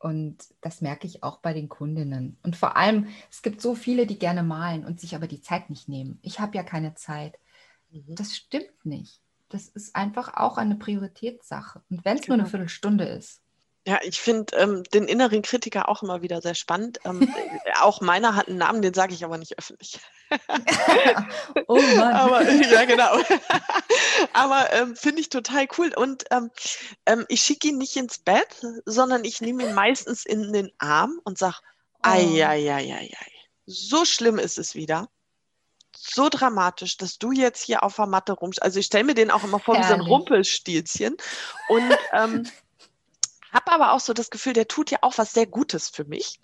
[0.00, 2.38] Und das merke ich auch bei den Kundinnen.
[2.42, 5.68] Und vor allem, es gibt so viele, die gerne malen und sich aber die Zeit
[5.68, 6.18] nicht nehmen.
[6.22, 7.38] Ich habe ja keine Zeit.
[7.90, 8.14] Mhm.
[8.16, 9.20] Das stimmt nicht.
[9.50, 11.82] Das ist einfach auch eine Prioritätssache.
[11.90, 12.28] Und wenn es genau.
[12.28, 12.50] nur eine genau.
[12.50, 13.42] Viertelstunde ist.
[13.86, 17.00] Ja, ich finde ähm, den inneren Kritiker auch immer wieder sehr spannend.
[17.04, 19.98] Ähm, äh, auch meiner hat einen Namen, den sage ich aber nicht öffentlich.
[21.66, 22.12] oh Mann.
[22.12, 23.18] Aber, ja, genau.
[24.34, 25.92] aber ähm, finde ich total cool.
[25.96, 26.50] Und ähm,
[27.06, 31.18] ähm, ich schicke ihn nicht ins Bett, sondern ich nehme ihn meistens in den Arm
[31.24, 31.56] und sage,
[31.94, 31.98] oh.
[32.02, 33.32] ei, ei, ei, ei, ei.
[33.64, 35.08] so schlimm ist es wieder
[35.96, 38.62] so dramatisch, dass du jetzt hier auf der Matte rumst.
[38.62, 41.16] Also ich stelle mir den auch immer vor wie so ein Rumpelstilzchen.
[41.68, 42.46] Und ähm,
[43.52, 46.40] habe aber auch so das Gefühl, der tut ja auch was sehr Gutes für mich.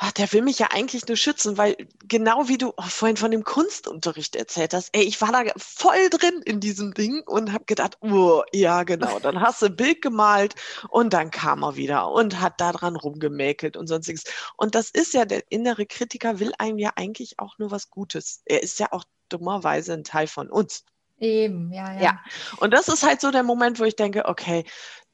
[0.00, 3.42] Ach, der will mich ja eigentlich nur schützen, weil genau wie du vorhin von dem
[3.42, 7.98] Kunstunterricht erzählt hast, ey, ich war da voll drin in diesem Ding und habe gedacht,
[8.00, 10.54] oh, ja genau, dann hast du ein Bild gemalt
[10.88, 14.22] und dann kam er wieder und hat da dran rumgemäkelt und sonstiges.
[14.56, 18.42] Und das ist ja, der innere Kritiker will einem ja eigentlich auch nur was Gutes.
[18.44, 20.84] Er ist ja auch dummerweise ein Teil von uns.
[21.18, 22.00] Eben, ja, ja.
[22.00, 22.20] Ja,
[22.58, 24.64] und das ist halt so der Moment, wo ich denke, okay,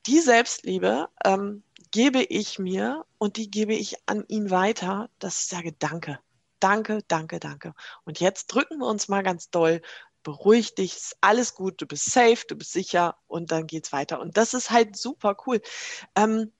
[0.06, 5.46] die Selbstliebe ähm, gebe ich mir und die gebe ich an ihn weiter, dass ich
[5.46, 6.18] sage, danke,
[6.60, 7.74] danke, danke, danke.
[8.04, 9.80] Und jetzt drücken wir uns mal ganz doll,
[10.22, 14.20] beruhig dich, ist alles gut, du bist safe, du bist sicher und dann geht's weiter.
[14.20, 15.60] Und das ist halt super cool.
[16.16, 16.50] Ähm,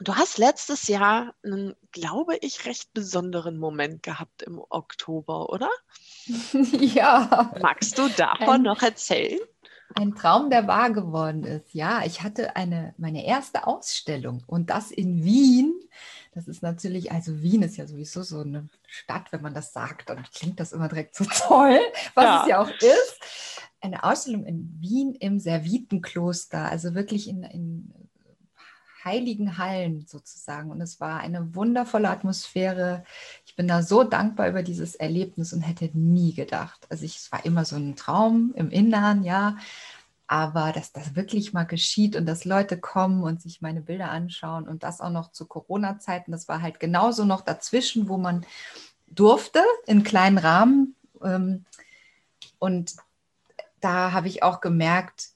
[0.00, 5.70] du hast letztes Jahr einen, glaube ich, recht besonderen Moment gehabt im Oktober, oder?
[6.80, 7.52] Ja.
[7.60, 9.38] Magst du davon ähm, noch erzählen?
[9.94, 11.72] Ein Traum, der wahr geworden ist.
[11.72, 15.72] Ja, ich hatte eine, meine erste Ausstellung und das in Wien.
[16.34, 20.10] Das ist natürlich, also Wien ist ja sowieso so eine Stadt, wenn man das sagt,
[20.10, 21.80] dann klingt das immer direkt so toll,
[22.14, 22.42] was ja.
[22.42, 23.18] es ja auch ist.
[23.80, 28.07] Eine Ausstellung in Wien im Servitenkloster, also wirklich in, in
[29.04, 30.70] heiligen Hallen sozusagen.
[30.70, 33.04] Und es war eine wundervolle Atmosphäre.
[33.46, 36.86] Ich bin da so dankbar über dieses Erlebnis und hätte nie gedacht.
[36.90, 39.56] Also ich, es war immer so ein Traum im Innern, ja.
[40.26, 44.68] Aber dass das wirklich mal geschieht und dass Leute kommen und sich meine Bilder anschauen
[44.68, 48.44] und das auch noch zu Corona-Zeiten, das war halt genauso noch dazwischen, wo man
[49.06, 50.94] durfte, in kleinen Rahmen.
[51.22, 51.64] Ähm,
[52.58, 52.96] und
[53.80, 55.30] da habe ich auch gemerkt,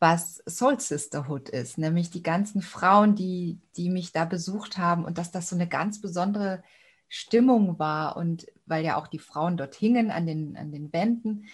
[0.00, 5.18] was Soul Sisterhood ist, nämlich die ganzen Frauen, die, die mich da besucht haben und
[5.18, 6.64] dass das so eine ganz besondere
[7.08, 11.48] Stimmung war und weil ja auch die Frauen dort hingen an den, an den Wänden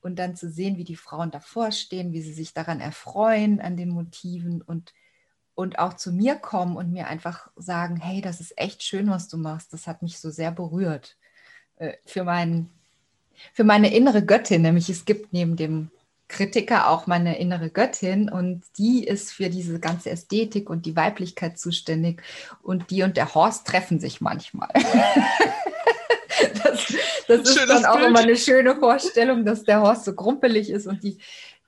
[0.00, 3.76] und dann zu sehen, wie die Frauen davor stehen, wie sie sich daran erfreuen, an
[3.76, 4.92] den Motiven und,
[5.54, 9.28] und auch zu mir kommen und mir einfach sagen, hey, das ist echt schön, was
[9.28, 11.16] du machst, das hat mich so sehr berührt
[11.76, 12.68] äh, für, mein,
[13.52, 15.92] für meine innere Göttin, nämlich es gibt neben dem
[16.32, 21.58] Kritiker auch meine innere Göttin und die ist für diese ganze Ästhetik und die Weiblichkeit
[21.58, 22.22] zuständig
[22.62, 24.70] und die und der Horst treffen sich manchmal.
[26.64, 26.94] das,
[27.28, 28.08] das ist dann auch Bild.
[28.08, 31.18] immer eine schöne Vorstellung, dass der Horst so grumpelig ist und die,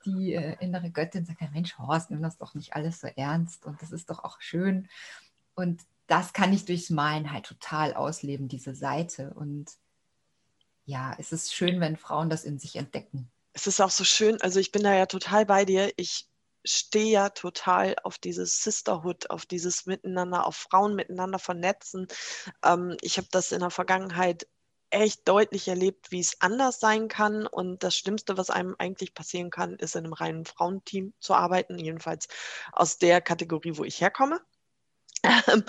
[0.03, 3.65] die äh, innere Göttin sagt, ja, Mensch, Horst, nimm das doch nicht alles so ernst
[3.67, 4.89] und das ist doch auch schön.
[5.53, 9.31] Und das kann ich durchs Malen halt total ausleben, diese Seite.
[9.35, 9.71] Und
[10.85, 14.39] ja, es ist schön, wenn Frauen das in sich entdecken es ist auch so schön,
[14.41, 15.91] also ich bin da ja total bei dir.
[15.95, 16.27] Ich
[16.65, 22.07] stehe ja total auf dieses Sisterhood, auf dieses Miteinander, auf Frauen miteinander vernetzen.
[22.63, 24.45] Ähm, ich habe das in der Vergangenheit
[24.89, 27.47] echt deutlich erlebt, wie es anders sein kann.
[27.47, 31.79] Und das Schlimmste, was einem eigentlich passieren kann, ist in einem reinen Frauenteam zu arbeiten,
[31.79, 32.27] jedenfalls
[32.73, 34.41] aus der Kategorie, wo ich herkomme.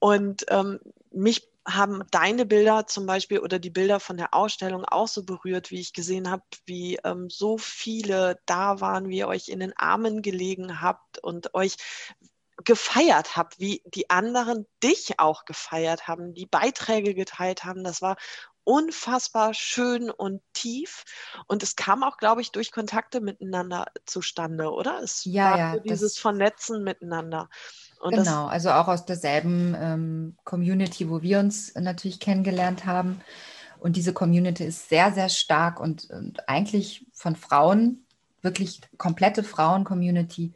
[0.00, 0.80] Und ähm,
[1.12, 5.70] mich haben deine Bilder zum Beispiel oder die Bilder von der Ausstellung auch so berührt,
[5.70, 9.76] wie ich gesehen habe, wie ähm, so viele da waren, wie ihr euch in den
[9.76, 11.76] Armen gelegen habt und euch
[12.64, 17.84] gefeiert habt, wie die anderen dich auch gefeiert haben, die Beiträge geteilt haben.
[17.84, 18.16] Das war
[18.64, 21.04] unfassbar schön und tief.
[21.46, 25.00] Und es kam auch, glaube ich, durch Kontakte miteinander zustande, oder?
[25.02, 27.48] Es ja, war ja, dieses Vernetzen miteinander.
[28.00, 33.20] Und genau, also auch aus derselben ähm, Community, wo wir uns natürlich kennengelernt haben.
[33.78, 38.06] Und diese Community ist sehr, sehr stark und, und eigentlich von Frauen,
[38.40, 40.54] wirklich komplette Frauen-Community.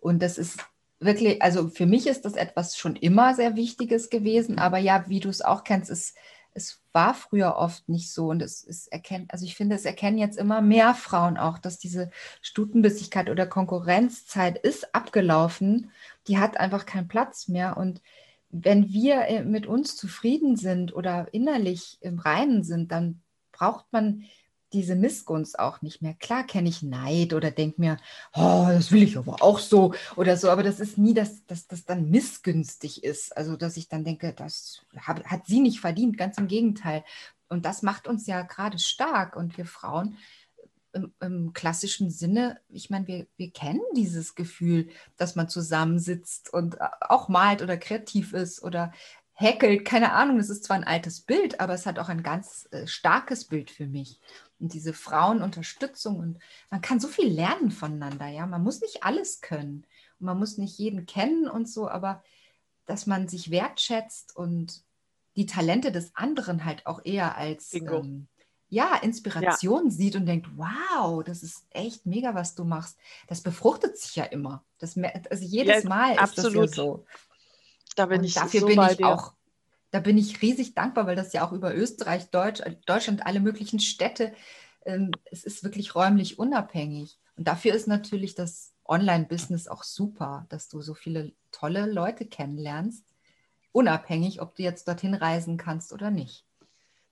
[0.00, 0.58] Und das ist
[0.98, 4.58] wirklich, also für mich ist das etwas schon immer sehr Wichtiges gewesen.
[4.58, 6.16] Aber ja, wie du es auch kennst, ist
[6.56, 10.16] es war früher oft nicht so und es ist erkennt, also ich finde, es erkennen
[10.16, 15.90] jetzt immer mehr Frauen auch, dass diese Stutenbissigkeit oder Konkurrenzzeit ist abgelaufen.
[16.26, 17.76] Die hat einfach keinen Platz mehr.
[17.76, 18.00] Und
[18.48, 23.20] wenn wir äh, mit uns zufrieden sind oder innerlich im Reinen sind, dann
[23.52, 24.24] braucht man
[24.76, 26.14] diese Missgunst auch nicht mehr.
[26.14, 27.96] Klar kenne ich Neid oder denke mir,
[28.34, 31.84] oh, das will ich aber auch so oder so, aber das ist nie, dass das
[31.86, 33.36] dann missgünstig ist.
[33.36, 37.04] Also, dass ich dann denke, das hat, hat sie nicht verdient, ganz im Gegenteil.
[37.48, 40.18] Und das macht uns ja gerade stark und wir Frauen
[40.92, 46.74] im, im, klassischen Sinne, ich meine, wir, wir kennen dieses Gefühl, dass man zusammensitzt und
[46.80, 48.92] äh, auch malt oder kreativ ist oder
[49.36, 52.66] häkelt, keine Ahnung, das ist zwar ein altes Bild, aber es hat auch ein ganz
[52.70, 54.18] äh, starkes Bild für mich.
[54.58, 56.38] Und diese Frauenunterstützung und
[56.70, 58.46] man kann so viel lernen voneinander, ja.
[58.46, 59.84] Man muss nicht alles können
[60.18, 62.24] und man muss nicht jeden kennen und so, aber
[62.86, 64.82] dass man sich wertschätzt und
[65.36, 68.28] die Talente des anderen halt auch eher als ähm,
[68.70, 69.90] ja, Inspiration ja.
[69.90, 72.96] sieht und denkt, wow, das ist echt mega, was du machst.
[73.28, 74.64] Das befruchtet sich ja immer.
[74.78, 74.96] Das,
[75.30, 76.64] also jedes ja, Mal absolut.
[76.64, 77.04] ist das ja so.
[77.96, 79.08] Da bin und ich dafür so bin ich dir.
[79.08, 79.32] auch,
[79.90, 83.80] da bin ich riesig dankbar, weil das ja auch über Österreich, Deutsch, Deutschland, alle möglichen
[83.80, 84.32] Städte,
[84.84, 87.18] ähm, es ist wirklich räumlich unabhängig.
[87.36, 93.04] Und dafür ist natürlich das Online-Business auch super, dass du so viele tolle Leute kennenlernst,
[93.72, 96.44] unabhängig, ob du jetzt dorthin reisen kannst oder nicht.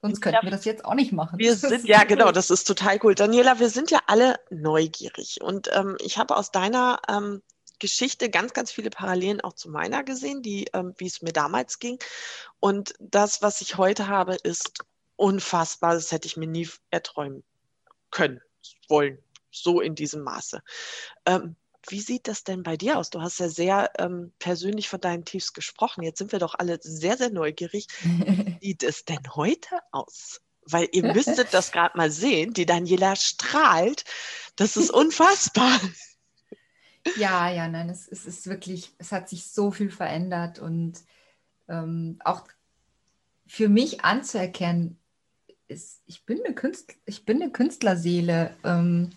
[0.00, 1.38] Sonst könnten wir das jetzt auch nicht machen.
[1.38, 3.14] Wir sind, ja, genau, das ist total cool.
[3.14, 5.40] Daniela, wir sind ja alle neugierig.
[5.42, 7.42] Und ähm, ich habe aus deiner ähm,
[7.78, 11.78] Geschichte ganz, ganz viele Parallelen auch zu meiner gesehen, die, ähm, wie es mir damals
[11.78, 11.98] ging.
[12.60, 14.84] Und das, was ich heute habe, ist
[15.16, 15.94] unfassbar.
[15.94, 17.44] Das hätte ich mir nie erträumen
[18.10, 18.40] können,
[18.88, 19.18] wollen,
[19.50, 20.62] so in diesem Maße.
[21.26, 21.56] Ähm,
[21.88, 23.10] wie sieht das denn bei dir aus?
[23.10, 26.02] Du hast ja sehr ähm, persönlich von deinen Tiefs gesprochen.
[26.02, 27.88] Jetzt sind wir doch alle sehr, sehr neugierig.
[28.02, 30.40] Wie sieht es denn heute aus?
[30.66, 32.54] Weil ihr müsstet das gerade mal sehen.
[32.54, 34.04] Die Daniela strahlt.
[34.56, 35.78] Das ist unfassbar.
[37.16, 40.94] Ja, ja, nein, es, es ist wirklich, es hat sich so viel verändert und
[41.68, 42.44] ähm, auch
[43.46, 44.98] für mich anzuerkennen,
[45.68, 49.10] ist, ich, bin eine Künstler, ich bin eine Künstlerseele ähm,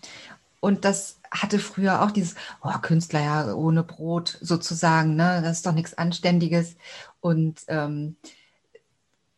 [0.60, 5.40] und das hatte früher auch dieses, oh, Künstler ja ohne Brot sozusagen, ne?
[5.42, 6.76] das ist doch nichts Anständiges.
[7.20, 8.16] Und ähm,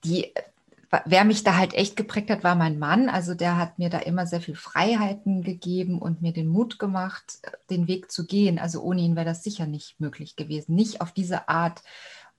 [0.04, 0.32] die
[1.04, 3.08] wer mich da halt echt geprägt hat, war mein Mann.
[3.08, 7.38] Also der hat mir da immer sehr viel Freiheiten gegeben und mir den Mut gemacht,
[7.70, 8.58] den Weg zu gehen.
[8.58, 10.74] Also ohne ihn wäre das sicher nicht möglich gewesen.
[10.74, 11.82] Nicht auf diese Art.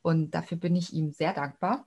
[0.01, 1.85] Und dafür bin ich ihm sehr dankbar.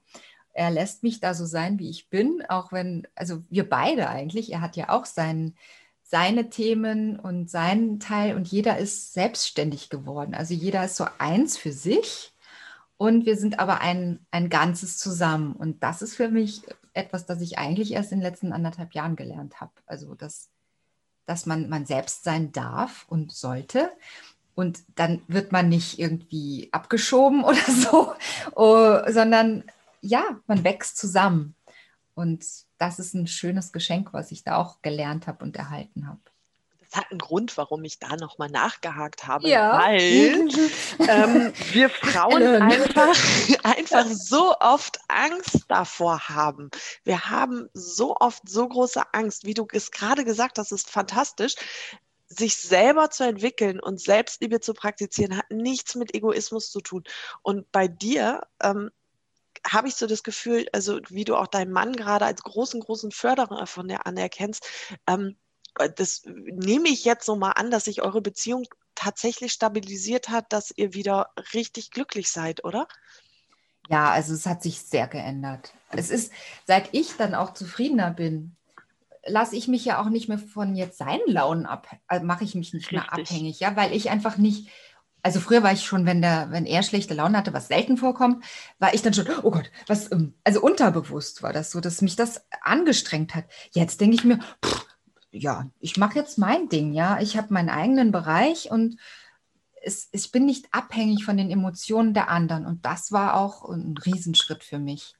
[0.53, 4.53] Er lässt mich da so sein, wie ich bin, auch wenn, also wir beide eigentlich,
[4.53, 5.57] er hat ja auch seinen,
[6.05, 10.35] seine Themen und seinen Teil und jeder ist selbstständig geworden.
[10.35, 12.34] Also jeder ist so eins für sich
[12.97, 15.55] und wir sind aber ein, ein Ganzes zusammen.
[15.55, 19.17] Und das ist für mich etwas, das ich eigentlich erst in den letzten anderthalb Jahren
[19.17, 19.73] gelernt habe.
[19.87, 20.51] Also, dass,
[21.27, 23.91] dass man, man selbst sein darf und sollte.
[24.55, 28.15] Und dann wird man nicht irgendwie abgeschoben oder so,
[28.55, 29.65] oh, sondern
[30.01, 31.57] ja, man wächst zusammen.
[32.15, 32.47] Und
[32.79, 36.21] das ist ein schönes Geschenk, was ich da auch gelernt habe und erhalten habe
[36.97, 39.79] hat einen Grund, warum ich da nochmal nachgehakt habe, ja.
[39.79, 40.01] weil
[41.09, 43.17] ähm, wir Frauen einfach,
[43.63, 46.71] einfach so oft Angst davor haben.
[47.05, 51.55] Wir haben so oft so große Angst, wie du es gerade gesagt hast, ist fantastisch.
[52.27, 57.05] Sich selber zu entwickeln und Selbstliebe zu praktizieren, hat nichts mit Egoismus zu tun.
[57.43, 58.91] Und bei dir ähm,
[59.67, 63.13] habe ich so das Gefühl, also wie du auch deinen Mann gerade als großen, großen
[63.13, 64.67] Förderer von der anerkennst,
[65.07, 65.44] ähm, äh,
[65.97, 70.73] das nehme ich jetzt so mal an, dass sich eure Beziehung tatsächlich stabilisiert hat, dass
[70.77, 72.87] ihr wieder richtig glücklich seid, oder?
[73.89, 75.75] Ja, also es hat sich sehr geändert.
[75.91, 76.33] Es ist,
[76.67, 78.57] seit ich dann auch zufriedener bin,
[79.27, 82.55] lasse ich mich ja auch nicht mehr von jetzt seinen Launen ab, also mache ich
[82.55, 82.93] mich nicht Richtig.
[82.93, 84.69] mehr abhängig, ja, weil ich einfach nicht,
[85.23, 88.45] also früher war ich schon, wenn der, wenn er schlechte Laune hatte, was selten vorkommt,
[88.79, 92.17] war ich dann schon, oh Gott, was, ähm, also unterbewusst war das so, dass mich
[92.17, 93.45] das angestrengt hat.
[93.73, 94.87] Jetzt denke ich mir, pff,
[95.35, 97.21] ja, ich mache jetzt mein Ding, ja.
[97.21, 98.97] Ich habe meinen eigenen Bereich und
[99.83, 102.65] es, ich bin nicht abhängig von den Emotionen der anderen.
[102.65, 105.15] Und das war auch ein Riesenschritt für mich,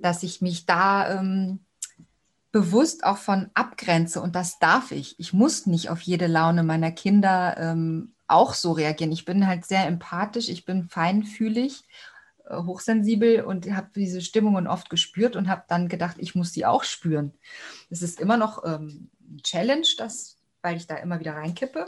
[0.00, 1.60] dass ich mich da ähm,
[2.52, 4.22] bewusst auch von abgrenze.
[4.22, 5.18] Und das darf ich.
[5.18, 9.12] Ich muss nicht auf jede Laune meiner Kinder ähm, auch so reagieren.
[9.12, 11.82] Ich bin halt sehr empathisch, ich bin feinfühlig
[12.50, 16.84] hochsensibel und habe diese Stimmungen oft gespürt und habe dann gedacht, ich muss die auch
[16.84, 17.32] spüren.
[17.90, 19.10] Es ist immer noch ähm,
[19.42, 21.86] Challenge, das, weil ich da immer wieder reinkippe.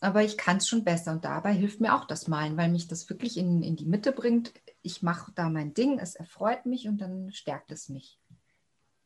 [0.00, 2.88] Aber ich kann es schon besser und dabei hilft mir auch das Malen, weil mich
[2.88, 4.52] das wirklich in, in die Mitte bringt.
[4.82, 8.18] Ich mache da mein Ding, es erfreut mich und dann stärkt es mich.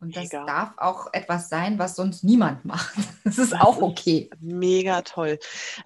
[0.00, 0.44] Und das mega.
[0.44, 2.94] darf auch etwas sein, was sonst niemand macht.
[3.24, 4.30] Das ist das auch okay.
[4.32, 5.38] Ist mega toll.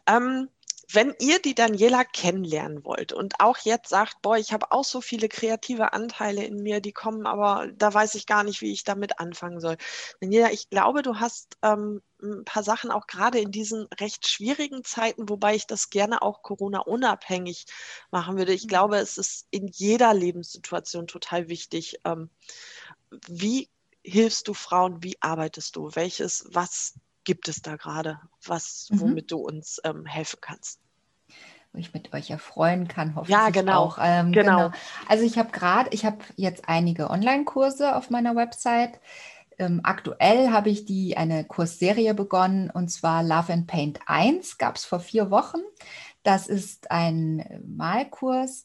[0.07, 0.49] Ähm,
[0.91, 5.01] wenn ihr die Daniela kennenlernen wollt und auch jetzt sagt, boah, ich habe auch so
[5.01, 8.85] viele kreative Anteile in mir, die kommen, aber da weiß ich gar nicht, wie ich
[8.85, 9.77] damit anfangen soll.
[10.21, 14.85] Daniela, ich glaube, du hast ähm, ein paar Sachen auch gerade in diesen recht schwierigen
[14.85, 17.67] Zeiten, wobei ich das gerne auch Corona-unabhängig
[18.11, 18.53] machen würde.
[18.53, 18.69] Ich mhm.
[18.69, 22.01] glaube, es ist in jeder Lebenssituation total wichtig.
[22.05, 22.31] Ähm,
[23.29, 23.69] wie
[24.05, 25.03] hilfst du Frauen?
[25.03, 25.91] Wie arbeitest du?
[25.95, 29.01] Welches, was gibt es da gerade, was, mhm.
[29.01, 30.81] womit du uns ähm, helfen kannst?
[31.73, 33.85] Wo ich mit euch erfreuen kann, hoffentlich ja, genau.
[33.85, 33.99] auch.
[34.01, 34.69] Ähm, genau.
[34.69, 34.71] genau.
[35.09, 39.01] Also ich habe gerade, ich habe jetzt einige Online-Kurse auf meiner Website.
[39.59, 44.77] Ähm, aktuell habe ich die eine Kursserie begonnen und zwar Love and Paint 1 gab
[44.77, 45.61] es vor vier Wochen.
[46.23, 48.65] Das ist ein Malkurs,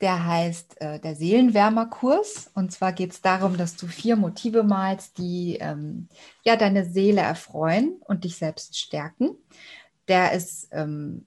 [0.00, 2.50] der heißt äh, der Seelenwärmerkurs.
[2.54, 6.08] Und zwar geht es darum, dass du vier Motive malst, die ähm,
[6.44, 9.30] ja deine Seele erfreuen und dich selbst stärken.
[10.08, 11.26] Der ist, ähm,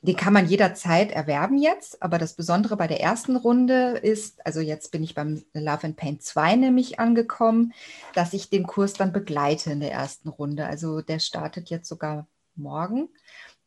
[0.00, 4.60] den kann man jederzeit erwerben jetzt, aber das Besondere bei der ersten Runde ist, also
[4.60, 7.72] jetzt bin ich beim Love and Paint 2 nämlich angekommen,
[8.14, 10.66] dass ich den Kurs dann begleite in der ersten Runde.
[10.66, 13.08] Also der startet jetzt sogar morgen.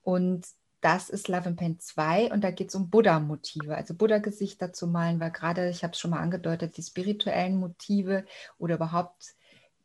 [0.01, 0.45] Und
[0.81, 4.87] das ist Love and Paint 2 und da geht es um Buddha-Motive, also Buddha-Gesichter zu
[4.87, 8.25] malen, weil gerade, ich habe es schon mal angedeutet, die spirituellen Motive
[8.57, 9.35] oder überhaupt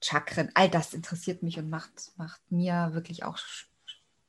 [0.01, 3.39] Chakren, all das interessiert mich und macht, macht mir wirklich auch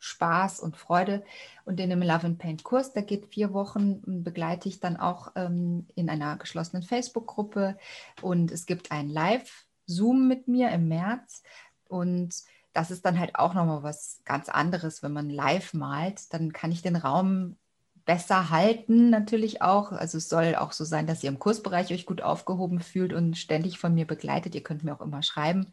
[0.05, 1.23] Spaß und Freude.
[1.65, 5.31] Und in dem Love and Paint Kurs, der geht vier Wochen, begleite ich dann auch
[5.35, 7.77] ähm, in einer geschlossenen Facebook-Gruppe.
[8.21, 11.41] Und es gibt ein Live-Zoom mit mir im März.
[11.87, 12.35] Und
[12.75, 16.33] das ist dann halt auch nochmal was ganz anderes, wenn man live malt.
[16.33, 17.55] Dann kann ich den Raum
[18.03, 19.93] besser halten, natürlich auch.
[19.93, 23.37] Also es soll auch so sein, dass ihr im Kursbereich euch gut aufgehoben fühlt und
[23.37, 24.55] ständig von mir begleitet.
[24.55, 25.71] Ihr könnt mir auch immer schreiben.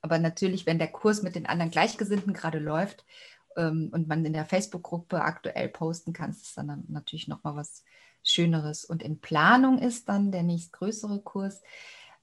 [0.00, 3.04] Aber natürlich, wenn der Kurs mit den anderen Gleichgesinnten gerade läuft
[3.56, 7.82] ähm, und man in der Facebook-Gruppe aktuell posten kann, ist es dann natürlich nochmal was
[8.22, 8.84] Schöneres.
[8.84, 11.60] Und in Planung ist dann der nächstgrößere Kurs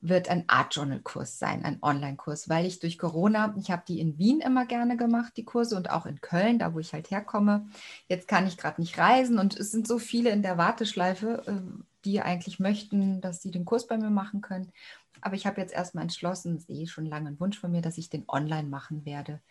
[0.04, 4.02] wird ein Art Journal Kurs sein, ein Online-Kurs, weil ich durch Corona, ich habe die
[4.02, 7.10] in Wien immer gerne gemacht, die Kurse und auch in Köln, da wo ich halt
[7.10, 7.68] herkomme.
[8.10, 11.82] Jetzt kann ich gerade nicht reisen und es sind so viele in der Warteschleife, äh,
[12.04, 14.74] die eigentlich möchten, dass sie den Kurs bei mir machen können.
[15.22, 17.82] Aber ich habe jetzt erstmal entschlossen, das ist eh schon lange ein Wunsch von mir,
[17.82, 19.42] dass ich den online machen werde.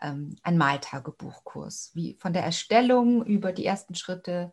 [0.00, 4.52] Ähm, ein Maltagebuchkurs, wie von der Erstellung über die ersten Schritte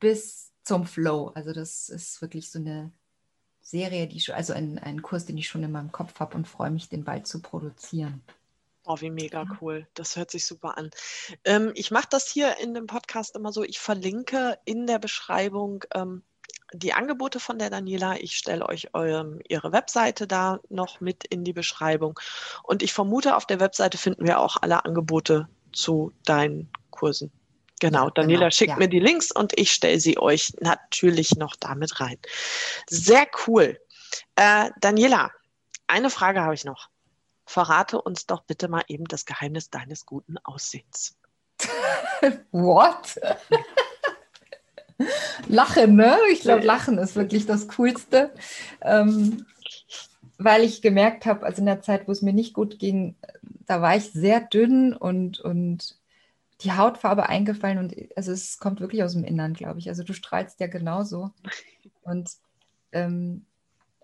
[0.00, 1.32] bis zum Flow.
[1.34, 2.92] Also das ist wirklich so eine
[3.66, 6.46] Serie, die schon, also ein, ein Kurs, den ich schon in meinem Kopf habe und
[6.46, 8.22] freue mich, den bald zu produzieren.
[8.84, 9.88] Oh, wie mega cool.
[9.94, 10.90] Das hört sich super an.
[11.44, 15.82] Ähm, ich mache das hier in dem Podcast immer so, ich verlinke in der Beschreibung
[15.92, 16.22] ähm,
[16.72, 18.20] die Angebote von der Daniela.
[18.20, 22.20] Ich stelle euch eurem, ihre Webseite da noch mit in die Beschreibung.
[22.62, 27.32] Und ich vermute, auf der Webseite finden wir auch alle Angebote zu deinen Kursen.
[27.80, 28.76] Genau, Daniela genau, schickt ja.
[28.76, 32.16] mir die Links und ich stelle sie euch natürlich noch damit rein.
[32.88, 33.78] Sehr cool.
[34.34, 35.30] Äh, Daniela,
[35.86, 36.88] eine Frage habe ich noch.
[37.44, 41.16] Verrate uns doch bitte mal eben das Geheimnis deines guten Aussehens.
[42.50, 43.20] What?
[45.46, 46.18] Lachen, ne?
[46.32, 48.32] Ich glaube, Lachen ist wirklich das Coolste.
[48.80, 49.46] Ähm,
[50.38, 53.14] weil ich gemerkt habe, also in der Zeit, wo es mir nicht gut ging,
[53.66, 55.96] da war ich sehr dünn und, und
[56.62, 59.88] die Hautfarbe eingefallen und also es kommt wirklich aus dem Innern, glaube ich.
[59.88, 61.30] Also du strahlst ja genauso.
[62.02, 62.30] Und
[62.92, 63.44] ähm,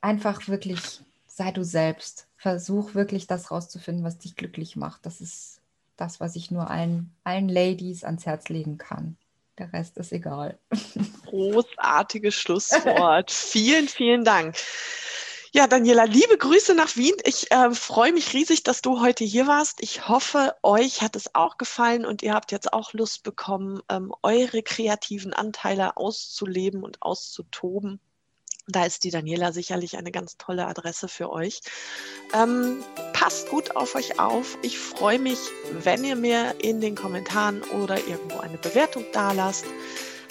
[0.00, 2.28] einfach wirklich sei du selbst.
[2.36, 5.06] Versuch wirklich das rauszufinden, was dich glücklich macht.
[5.06, 5.60] Das ist
[5.96, 9.16] das, was ich nur allen, allen Ladies ans Herz legen kann.
[9.58, 10.58] Der Rest ist egal.
[11.26, 13.30] Großartiges Schlusswort.
[13.30, 14.56] vielen, vielen Dank.
[15.54, 17.14] Ja, Daniela, liebe Grüße nach Wien.
[17.24, 19.82] Ich äh, freue mich riesig, dass du heute hier warst.
[19.82, 24.14] Ich hoffe, euch hat es auch gefallen und ihr habt jetzt auch Lust bekommen, ähm,
[24.22, 28.00] eure kreativen Anteile auszuleben und auszutoben.
[28.66, 31.60] Da ist die Daniela sicherlich eine ganz tolle Adresse für euch.
[32.32, 34.56] Ähm, passt gut auf euch auf.
[34.62, 35.38] Ich freue mich,
[35.70, 39.66] wenn ihr mir in den Kommentaren oder irgendwo eine Bewertung da lasst.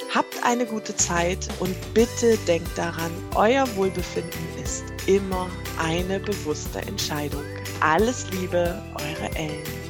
[0.10, 7.44] Habt eine gute Zeit und bitte denkt daran, euer Wohlbefinden ist immer eine bewusste Entscheidung.
[7.80, 9.81] Alles Liebe, eure Ellen.